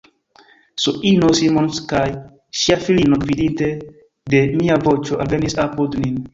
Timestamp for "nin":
6.05-6.23